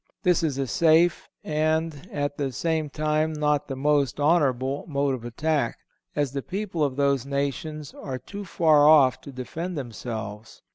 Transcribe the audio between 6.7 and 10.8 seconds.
of those nations are too far off to defend themselves.